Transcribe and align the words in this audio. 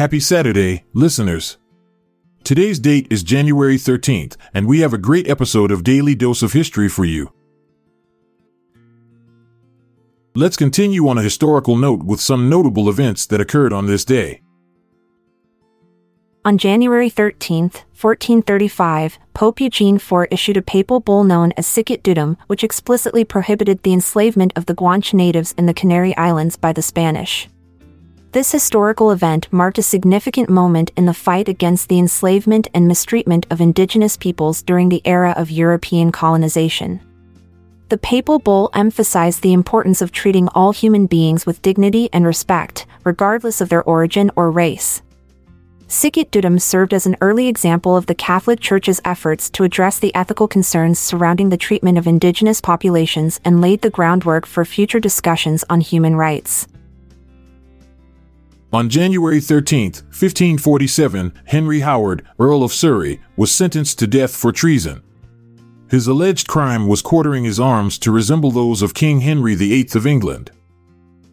Happy 0.00 0.18
Saturday, 0.18 0.84
listeners. 0.94 1.58
Today's 2.42 2.78
date 2.78 3.06
is 3.10 3.22
January 3.22 3.76
13th, 3.76 4.34
and 4.54 4.66
we 4.66 4.80
have 4.80 4.94
a 4.94 4.96
great 4.96 5.28
episode 5.28 5.70
of 5.70 5.84
Daily 5.84 6.14
Dose 6.14 6.42
of 6.42 6.54
History 6.54 6.88
for 6.88 7.04
you. 7.04 7.34
Let's 10.34 10.56
continue 10.56 11.06
on 11.06 11.18
a 11.18 11.22
historical 11.22 11.76
note 11.76 12.02
with 12.02 12.18
some 12.18 12.48
notable 12.48 12.88
events 12.88 13.26
that 13.26 13.42
occurred 13.42 13.74
on 13.74 13.88
this 13.88 14.06
day. 14.06 14.40
On 16.46 16.56
January 16.56 17.10
13, 17.10 17.64
1435, 17.64 19.18
Pope 19.34 19.60
Eugene 19.60 19.96
IV 19.96 20.28
issued 20.30 20.56
a 20.56 20.62
papal 20.62 21.00
bull 21.00 21.24
known 21.24 21.52
as 21.58 21.66
Sicut 21.66 22.02
Dudum, 22.02 22.38
which 22.46 22.64
explicitly 22.64 23.22
prohibited 23.22 23.82
the 23.82 23.92
enslavement 23.92 24.54
of 24.56 24.64
the 24.64 24.74
Guanche 24.74 25.12
natives 25.12 25.54
in 25.58 25.66
the 25.66 25.74
Canary 25.74 26.16
Islands 26.16 26.56
by 26.56 26.72
the 26.72 26.80
Spanish. 26.80 27.50
This 28.32 28.52
historical 28.52 29.10
event 29.10 29.52
marked 29.52 29.78
a 29.78 29.82
significant 29.82 30.48
moment 30.48 30.92
in 30.96 31.04
the 31.04 31.14
fight 31.14 31.48
against 31.48 31.88
the 31.88 31.98
enslavement 31.98 32.68
and 32.72 32.86
mistreatment 32.86 33.44
of 33.50 33.60
indigenous 33.60 34.16
peoples 34.16 34.62
during 34.62 34.88
the 34.88 35.02
era 35.04 35.34
of 35.36 35.50
European 35.50 36.12
colonization. 36.12 37.00
The 37.88 37.98
papal 37.98 38.38
bull 38.38 38.70
emphasized 38.72 39.42
the 39.42 39.52
importance 39.52 40.00
of 40.00 40.12
treating 40.12 40.46
all 40.50 40.70
human 40.70 41.06
beings 41.06 41.44
with 41.44 41.60
dignity 41.60 42.08
and 42.12 42.24
respect, 42.24 42.86
regardless 43.02 43.60
of 43.60 43.68
their 43.68 43.82
origin 43.82 44.30
or 44.36 44.52
race. 44.52 45.02
Sicut 45.88 46.30
Dudum 46.30 46.60
served 46.60 46.94
as 46.94 47.06
an 47.06 47.16
early 47.20 47.48
example 47.48 47.96
of 47.96 48.06
the 48.06 48.14
Catholic 48.14 48.60
Church's 48.60 49.00
efforts 49.04 49.50
to 49.50 49.64
address 49.64 49.98
the 49.98 50.14
ethical 50.14 50.46
concerns 50.46 51.00
surrounding 51.00 51.48
the 51.48 51.56
treatment 51.56 51.98
of 51.98 52.06
indigenous 52.06 52.60
populations 52.60 53.40
and 53.44 53.60
laid 53.60 53.82
the 53.82 53.90
groundwork 53.90 54.46
for 54.46 54.64
future 54.64 55.00
discussions 55.00 55.64
on 55.68 55.80
human 55.80 56.14
rights. 56.14 56.68
On 58.72 58.88
January 58.88 59.40
13, 59.40 59.86
1547, 59.86 61.32
Henry 61.46 61.80
Howard, 61.80 62.24
Earl 62.38 62.62
of 62.62 62.72
Surrey, 62.72 63.20
was 63.36 63.50
sentenced 63.50 63.98
to 63.98 64.06
death 64.06 64.34
for 64.34 64.52
treason. 64.52 65.02
His 65.90 66.06
alleged 66.06 66.46
crime 66.46 66.86
was 66.86 67.02
quartering 67.02 67.42
his 67.42 67.58
arms 67.58 67.98
to 67.98 68.12
resemble 68.12 68.52
those 68.52 68.80
of 68.80 68.94
King 68.94 69.22
Henry 69.22 69.56
VIII 69.56 69.88
of 69.96 70.06
England. 70.06 70.52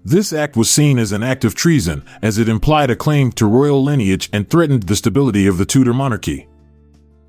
This 0.03 0.33
act 0.33 0.57
was 0.57 0.71
seen 0.71 0.97
as 0.97 1.11
an 1.11 1.21
act 1.21 1.45
of 1.45 1.53
treason, 1.53 2.03
as 2.23 2.39
it 2.39 2.49
implied 2.49 2.89
a 2.89 2.95
claim 2.95 3.31
to 3.33 3.45
royal 3.45 3.83
lineage 3.83 4.29
and 4.33 4.49
threatened 4.49 4.83
the 4.83 4.95
stability 4.95 5.45
of 5.45 5.59
the 5.59 5.66
Tudor 5.66 5.94
monarchy. 5.94 6.47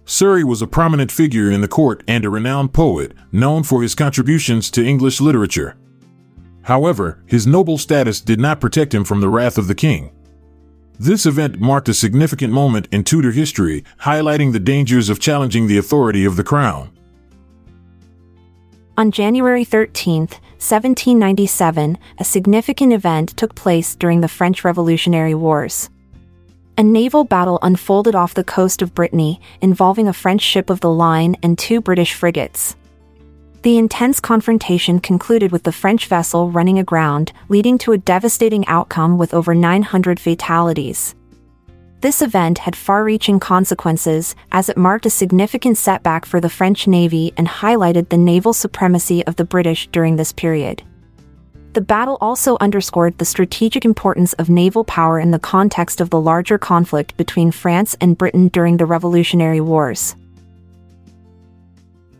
Surrey 0.07 0.43
was 0.43 0.63
a 0.63 0.67
prominent 0.67 1.13
figure 1.13 1.51
in 1.51 1.61
the 1.61 1.69
court 1.69 2.03
and 2.09 2.25
a 2.25 2.31
renowned 2.31 2.73
poet, 2.73 3.13
known 3.31 3.63
for 3.63 3.83
his 3.83 3.95
contributions 3.95 4.71
to 4.71 4.83
English 4.83 5.21
literature. 5.21 5.77
However, 6.69 7.19
his 7.25 7.47
noble 7.47 7.79
status 7.79 8.21
did 8.21 8.39
not 8.39 8.61
protect 8.61 8.93
him 8.93 9.03
from 9.03 9.23
the 9.23 9.31
wrath 9.31 9.57
of 9.57 9.69
the 9.69 9.75
king. 9.75 10.11
This 10.99 11.25
event 11.25 11.59
marked 11.59 11.89
a 11.89 11.95
significant 11.95 12.53
moment 12.53 12.89
in 12.93 13.05
Tudor 13.05 13.31
history, 13.31 13.85
highlighting 14.03 14.53
the 14.53 14.61
dangers 14.61 15.09
of 15.09 15.19
challenging 15.19 15.67
the 15.67 15.79
authority 15.79 16.27
of 16.27 16.37
the 16.37 16.45
crown. 16.45 16.91
On 18.99 19.11
January 19.11 19.65
13, 19.65 20.29
1797, 20.59 21.97
a 22.19 22.25
significant 22.25 22.93
event 22.93 23.35
took 23.35 23.55
place 23.55 23.97
during 23.97 24.21
the 24.21 24.29
French 24.29 24.63
Revolutionary 24.63 25.35
Wars. 25.35 25.89
A 26.77 26.83
naval 26.83 27.25
battle 27.25 27.59
unfolded 27.63 28.15
off 28.15 28.35
the 28.35 28.45
coast 28.45 28.83
of 28.83 28.95
Brittany, 28.95 29.41
involving 29.63 30.07
a 30.07 30.13
French 30.13 30.43
ship 30.43 30.69
of 30.69 30.81
the 30.81 30.91
line 30.91 31.35
and 31.43 31.59
two 31.59 31.81
British 31.81 32.13
frigates. 32.13 32.77
The 33.63 33.77
intense 33.77 34.21
confrontation 34.21 35.01
concluded 35.01 35.51
with 35.51 35.65
the 35.65 35.73
French 35.73 36.07
vessel 36.07 36.51
running 36.51 36.79
aground, 36.79 37.33
leading 37.49 37.77
to 37.79 37.93
a 37.93 37.99
devastating 37.99 38.65
outcome 38.69 39.19
with 39.19 39.35
over 39.35 39.53
900 39.53 40.21
fatalities. 40.21 41.17
This 42.01 42.23
event 42.23 42.59
had 42.59 42.77
far 42.77 43.03
reaching 43.03 43.41
consequences, 43.41 44.37
as 44.53 44.69
it 44.69 44.77
marked 44.77 45.07
a 45.07 45.11
significant 45.11 45.77
setback 45.77 46.25
for 46.25 46.41
the 46.41 46.49
French 46.49 46.87
Navy 46.87 47.33
and 47.37 47.49
highlighted 47.49 48.09
the 48.09 48.17
naval 48.17 48.53
supremacy 48.53 49.27
of 49.27 49.35
the 49.35 49.45
British 49.45 49.89
during 49.89 50.15
this 50.15 50.33
period. 50.33 50.85
The 51.73 51.81
battle 51.81 52.17
also 52.21 52.57
underscored 52.61 53.19
the 53.19 53.25
strategic 53.25 53.85
importance 53.85 54.33
of 54.35 54.49
naval 54.49 54.85
power 54.85 55.19
in 55.19 55.33
the 55.33 55.41
context 55.41 56.01
of 56.01 56.11
the 56.11 56.21
larger 56.21 56.59
conflict 56.59 57.17
between 57.17 57.51
France 57.51 57.97
and 58.01 58.17
Britain 58.17 58.47
during 58.49 58.77
the 58.77 58.87
Revolutionary 58.87 59.61
Wars. 59.61 60.15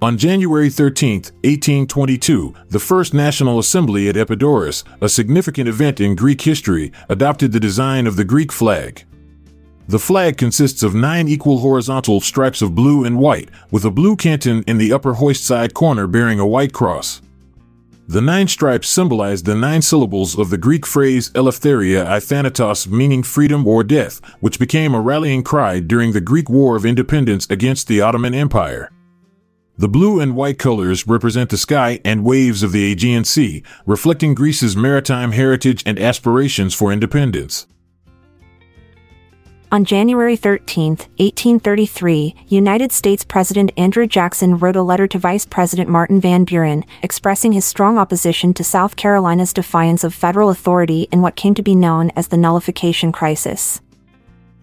On 0.01 0.17
January 0.17 0.71
13, 0.71 1.23
1822, 1.43 2.55
the 2.69 2.79
First 2.79 3.15
National 3.15 3.59
Assembly 3.59 4.09
at 4.09 4.17
Epidaurus, 4.17 4.85
a 5.01 5.09
significant 5.09 5.69
event 5.69 5.99
in 5.99 6.15
Greek 6.15 6.41
history, 6.41 6.93
adopted 7.09 7.51
the 7.51 7.59
design 7.59 8.07
of 8.07 8.15
the 8.15 8.25
Greek 8.25 8.53
flag. 8.53 9.05
The 9.89 9.99
flag 9.99 10.37
consists 10.37 10.85
of 10.85 10.95
nine 10.95 11.27
equal 11.27 11.59
horizontal 11.59 12.21
stripes 12.21 12.63
of 12.63 12.77
blue 12.77 13.05
and 13.05 13.19
white, 13.19 13.49
with 13.73 13.85
a 13.85 13.91
blue 13.91 14.15
canton 14.15 14.63
in 14.69 14.79
the 14.79 14.93
upper 14.93 15.15
hoist 15.15 15.45
side 15.45 15.75
corner 15.75 16.07
bearing 16.07 16.39
a 16.39 16.47
white 16.47 16.73
cross. 16.73 17.21
The 18.07 18.21
nine 18.21 18.47
stripes 18.47 18.89
symbolize 18.89 19.43
the 19.43 19.57
nine 19.57 19.83
syllables 19.83 20.39
of 20.39 20.51
the 20.51 20.59
Greek 20.59 20.87
phrase 20.87 21.31
Eleftheria 21.31 22.07
i 22.07 22.21
Thanatos 22.21 22.87
meaning 22.87 23.25
freedom 23.25 23.67
or 23.67 23.83
death, 23.83 24.21
which 24.39 24.61
became 24.61 24.95
a 24.95 25.01
rallying 25.01 25.43
cry 25.43 25.81
during 25.81 26.13
the 26.13 26.21
Greek 26.21 26.49
War 26.49 26.77
of 26.77 26.87
Independence 26.87 27.49
against 27.51 27.89
the 27.89 28.01
Ottoman 28.01 28.33
Empire. 28.33 28.93
The 29.79 29.89
blue 29.89 30.19
and 30.19 30.35
white 30.35 30.59
colors 30.59 31.07
represent 31.07 31.51
the 31.51 31.57
sky 31.57 32.01
and 32.05 32.25
waves 32.25 32.65
of 32.65 32.73
the 32.73 32.91
Aegean 32.91 33.23
Sea, 33.23 33.63
reflecting 33.87 34.35
Greece's 34.35 34.77
maritime 34.77 35.31
heritage 35.31 35.85
and 35.87 36.01
aspirations 36.01 36.75
for 36.75 36.91
independence. 36.93 37.69
On 39.71 39.85
January 39.85 40.35
13, 40.35 40.97
1833, 41.19 42.35
United 42.49 42.91
States 42.91 43.25
President 43.25 43.71
Andrew 43.77 44.09
Jackson 44.09 44.59
wrote 44.59 44.75
a 44.75 44.83
letter 44.83 45.07
to 45.07 45.19
Vice 45.19 45.47
President 45.47 45.89
Martin 45.89 46.21
Van 46.21 46.43
Buren, 46.43 46.85
expressing 47.05 47.53
his 47.53 47.65
strong 47.65 47.99
opposition 47.99 48.53
to 48.55 48.65
South 48.65 48.97
Carolina's 48.97 49.53
defiance 49.53 50.03
of 50.03 50.13
federal 50.13 50.51
authority 50.51 51.07
in 51.13 51.23
what 51.23 51.37
came 51.37 51.55
to 51.55 51.63
be 51.63 51.77
known 51.77 52.11
as 52.17 52.29
the 52.29 52.37
nullification 52.37 53.13
crisis. 53.13 53.81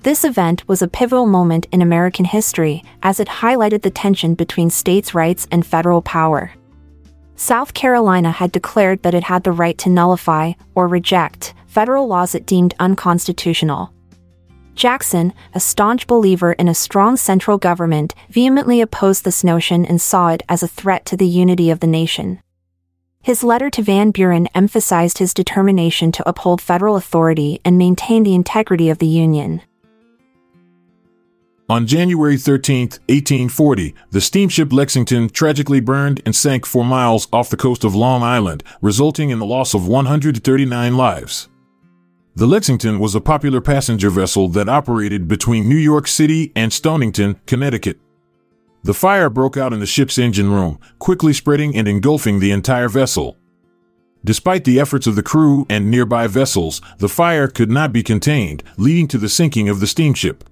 This 0.06 0.24
event 0.24 0.68
was 0.68 0.84
a 0.84 0.88
pivotal 0.88 1.26
moment 1.26 1.66
in 1.72 1.82
American 1.82 2.26
history 2.26 2.84
as 3.02 3.20
it 3.20 3.28
highlighted 3.28 3.82
the 3.82 3.90
tension 3.90 4.36
between 4.36 4.70
states' 4.70 5.16
rights 5.16 5.48
and 5.50 5.66
federal 5.66 6.04
power. 6.04 6.52
South 7.36 7.74
Carolina 7.74 8.30
had 8.30 8.52
declared 8.52 9.02
that 9.02 9.16
it 9.16 9.24
had 9.24 9.44
the 9.44 9.52
right 9.52 9.76
to 9.80 9.90
nullify, 9.90 10.54
or 10.76 10.88
reject, 10.88 11.56
federal 11.66 12.06
laws 12.06 12.36
it 12.36 12.46
deemed 12.46 12.76
unconstitutional. 12.80 13.92
Jackson, 14.76 15.34
a 15.56 15.60
staunch 15.60 16.06
believer 16.06 16.54
in 16.54 16.68
a 16.68 16.76
strong 16.76 17.18
central 17.18 17.58
government, 17.58 18.14
vehemently 18.30 18.82
opposed 18.82 19.26
this 19.26 19.44
notion 19.44 19.88
and 19.88 20.00
saw 20.00 20.28
it 20.28 20.44
as 20.48 20.62
a 20.62 20.68
threat 20.68 21.04
to 21.08 21.18
the 21.18 21.26
unity 21.26 21.72
of 21.72 21.80
the 21.80 21.88
nation. 21.88 22.40
His 23.24 23.44
letter 23.44 23.72
to 23.72 23.82
Van 23.82 24.12
Buren 24.12 24.50
emphasized 24.54 25.18
his 25.18 25.34
determination 25.34 26.12
to 26.12 26.30
uphold 26.30 26.62
federal 26.62 26.96
authority 26.96 27.60
and 27.66 27.76
maintain 27.76 28.22
the 28.22 28.36
integrity 28.36 28.92
of 28.92 29.00
the 29.00 29.08
Union. 29.08 29.64
On 31.68 31.88
January 31.88 32.38
13, 32.38 32.90
1840, 33.10 33.96
the 34.12 34.22
steamship 34.22 34.72
Lexington 34.72 35.30
tragically 35.30 35.80
burned 35.80 36.22
and 36.24 36.36
sank 36.36 36.64
four 36.64 36.86
miles 36.86 37.28
off 37.34 37.50
the 37.50 37.58
coast 37.58 37.84
of 37.84 37.96
Long 37.96 38.22
Island, 38.22 38.64
resulting 38.84 39.32
in 39.32 39.40
the 39.40 39.48
loss 39.48 39.74
of 39.74 39.88
139 39.88 40.96
lives. 40.96 41.50
The 42.36 42.46
Lexington 42.46 43.00
was 43.00 43.16
a 43.16 43.22
popular 43.22 43.62
passenger 43.62 44.12
vessel 44.12 44.48
that 44.50 44.70
operated 44.70 45.28
between 45.28 45.68
New 45.68 45.76
York 45.76 46.08
City 46.08 46.52
and 46.56 46.72
Stonington, 46.72 47.40
Connecticut. 47.48 48.00
The 48.84 48.94
fire 48.94 49.32
broke 49.32 49.58
out 49.58 49.74
in 49.74 49.80
the 49.80 49.88
ship's 49.88 50.20
engine 50.20 50.52
room, 50.52 50.78
quickly 51.00 51.34
spreading 51.34 51.76
and 51.76 51.88
engulfing 51.88 52.40
the 52.40 52.52
entire 52.52 52.90
vessel. 52.90 53.38
Despite 54.24 54.66
the 54.66 54.80
efforts 54.80 55.08
of 55.08 55.16
the 55.16 55.24
crew 55.24 55.66
and 55.68 55.90
nearby 55.90 56.28
vessels, 56.28 56.80
the 57.00 57.10
fire 57.10 57.48
could 57.48 57.72
not 57.72 57.92
be 57.92 58.04
contained, 58.04 58.62
leading 58.78 59.08
to 59.08 59.18
the 59.18 59.30
sinking 59.30 59.68
of 59.68 59.80
the 59.80 59.88
steamship. 59.88 60.44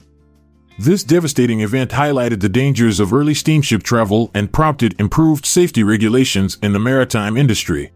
This 0.80 1.04
devastating 1.04 1.62
event 1.62 1.92
highlighted 1.92 2.42
the 2.42 2.50
dangers 2.50 3.00
of 3.00 3.14
early 3.14 3.36
steamship 3.36 3.84
travel 3.84 4.32
and 4.34 4.52
prompted 4.52 5.00
improved 5.00 5.46
safety 5.46 5.84
regulations 5.84 6.58
in 6.64 6.74
the 6.74 6.80
maritime 6.80 7.38
industry. 7.38 7.92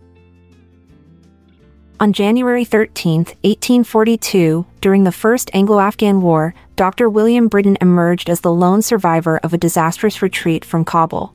On 1.99 2.13
January 2.13 2.63
13, 2.63 3.21
1842, 3.41 4.63
during 4.79 5.03
the 5.03 5.11
First 5.11 5.49
Anglo 5.55 5.79
Afghan 5.79 6.21
War, 6.21 6.53
Dr. 6.75 7.09
William 7.09 7.47
Brydon 7.47 7.79
emerged 7.81 8.29
as 8.29 8.41
the 8.41 8.53
lone 8.53 8.83
survivor 8.83 9.39
of 9.39 9.55
a 9.55 9.57
disastrous 9.57 10.21
retreat 10.21 10.63
from 10.63 10.85
Kabul. 10.85 11.33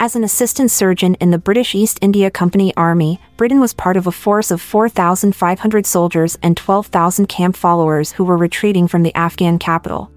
As 0.00 0.16
an 0.16 0.24
assistant 0.24 0.72
surgeon 0.72 1.14
in 1.20 1.30
the 1.30 1.38
British 1.38 1.76
East 1.76 2.00
India 2.02 2.32
Company 2.32 2.74
Army, 2.76 3.20
Brydon 3.36 3.60
was 3.60 3.72
part 3.74 3.96
of 3.96 4.08
a 4.08 4.12
force 4.12 4.50
of 4.50 4.60
4,500 4.60 5.86
soldiers 5.86 6.36
and 6.42 6.56
12,000 6.56 7.28
camp 7.28 7.56
followers 7.56 8.10
who 8.12 8.24
were 8.24 8.36
retreating 8.36 8.88
from 8.88 9.04
the 9.04 9.14
Afghan 9.14 9.60
capital. 9.60 10.10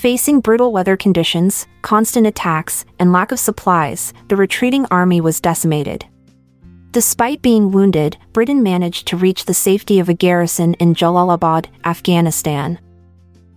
Facing 0.00 0.40
brutal 0.40 0.72
weather 0.72 0.96
conditions, 0.96 1.66
constant 1.82 2.26
attacks, 2.26 2.86
and 2.98 3.12
lack 3.12 3.32
of 3.32 3.38
supplies, 3.38 4.14
the 4.28 4.36
retreating 4.36 4.86
army 4.90 5.20
was 5.20 5.42
decimated. 5.42 6.06
Despite 6.90 7.42
being 7.42 7.70
wounded, 7.70 8.16
Brydon 8.32 8.62
managed 8.62 9.06
to 9.08 9.18
reach 9.18 9.44
the 9.44 9.52
safety 9.52 10.00
of 10.00 10.08
a 10.08 10.14
garrison 10.14 10.72
in 10.80 10.94
Jalalabad, 10.94 11.66
Afghanistan. 11.84 12.78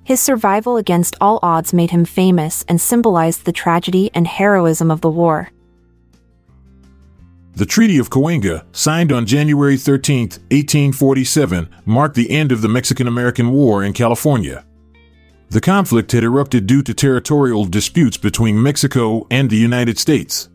His 0.03 0.19
survival 0.19 0.75
against 0.75 1.15
all 1.21 1.39
odds 1.41 1.71
made 1.71 1.91
him 1.91 2.03
famous 2.03 2.65
and 2.67 2.81
symbolized 2.81 3.45
the 3.45 3.53
tragedy 3.53 4.11
and 4.13 4.27
heroism 4.27 4.91
of 4.91 4.99
the 4.99 5.09
war. 5.09 5.49
The 7.55 7.65
Treaty 7.65 7.99
of 7.99 8.09
Cahuenga, 8.09 8.65
signed 8.73 9.13
on 9.13 9.25
January 9.25 9.77
13, 9.77 10.23
1847, 10.51 11.69
marked 11.85 12.15
the 12.15 12.31
end 12.31 12.51
of 12.51 12.61
the 12.61 12.67
Mexican 12.67 13.07
American 13.07 13.51
War 13.51 13.81
in 13.81 13.93
California. 13.93 14.65
The 15.53 15.61
conflict 15.61 16.13
had 16.13 16.23
erupted 16.23 16.65
due 16.65 16.81
to 16.81 16.95
territorial 16.95 17.65
disputes 17.65 18.17
between 18.17 18.59
Mexico 18.59 19.27
and 19.29 19.51
the 19.51 19.55
United 19.55 19.99
States. 19.99 20.49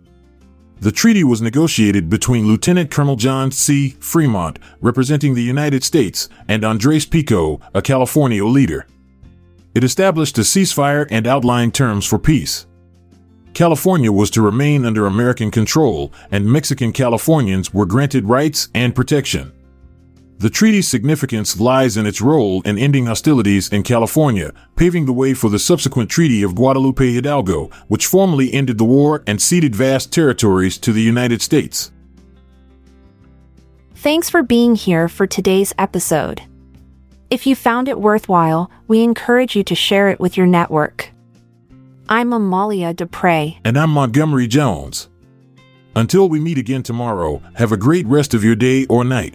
The 0.81 0.91
treaty 0.91 1.23
was 1.23 1.41
negotiated 1.41 2.11
between 2.11 2.49
Lieutenant 2.49 2.91
Colonel 2.91 3.15
John 3.15 3.53
C. 3.53 3.91
Fremont, 4.01 4.59
representing 4.81 5.35
the 5.35 5.43
United 5.45 5.85
States, 5.85 6.29
and 6.49 6.65
Andres 6.65 7.07
Pico, 7.07 7.61
a 7.75 7.81
California 7.81 8.45
leader. 8.45 8.89
It 9.73 9.85
established 9.85 10.37
a 10.39 10.41
ceasefire 10.41 11.07
and 11.13 11.29
outlined 11.29 11.75
terms 11.75 12.05
for 12.05 12.19
peace. 12.19 12.67
California 13.55 14.11
was 14.11 14.31
to 14.31 14.43
remain 14.43 14.85
under 14.85 15.07
American 15.07 15.53
control, 15.53 16.13
and 16.33 16.45
Mexican 16.45 16.93
Californians 16.93 17.73
were 17.73 17.87
granted 17.87 18.29
rights 18.29 18.69
and 18.75 18.97
protection. 18.97 19.53
The 20.39 20.51
treaty's 20.51 20.87
significance 20.87 21.59
lies 21.59 21.97
in 21.97 22.07
its 22.07 22.21
role 22.21 22.63
in 22.63 22.79
ending 22.79 23.07
hostilities 23.07 23.69
in 23.71 23.83
California, 23.83 24.53
paving 24.77 25.07
the 25.07 25.13
way 25.13 25.35
for 25.35 25.51
the 25.51 25.59
subsequent 25.59 26.11
Treaty 26.11 26.45
of 26.45 26.55
Guadalupe 26.55 27.13
Hidalgo, 27.13 27.71
which 27.89 28.07
formally 28.07 28.53
ended 28.53 28.79
the 28.79 28.85
war 28.85 29.25
and 29.27 29.43
ceded 29.43 29.75
vast 29.75 30.13
territories 30.13 30.79
to 30.79 30.93
the 30.93 31.03
United 31.03 31.43
States. 31.43 31.91
Thanks 33.97 34.31
for 34.31 34.45
being 34.45 34.77
here 34.77 35.09
for 35.09 35.27
today's 35.27 35.75
episode. 35.77 36.43
If 37.31 37.45
you 37.45 37.57
found 37.57 37.89
it 37.89 38.01
worthwhile, 38.01 38.71
we 38.87 39.03
encourage 39.03 39.57
you 39.57 39.65
to 39.65 39.75
share 39.75 40.09
it 40.09 40.21
with 40.21 40.37
your 40.37 40.47
network. 40.47 41.11
I'm 42.09 42.33
Amalia 42.33 42.95
Dupre. 42.95 43.59
And 43.65 43.77
I'm 43.77 43.91
Montgomery 43.91 44.47
Jones. 44.47 45.09
Until 45.97 46.29
we 46.29 46.39
meet 46.39 46.59
again 46.59 46.85
tomorrow, 46.85 47.43
have 47.57 47.73
a 47.73 47.77
great 47.77 48.07
rest 48.07 48.35
of 48.35 48.45
your 48.45 48.55
day 48.55 48.87
or 48.87 49.03
night. 49.03 49.35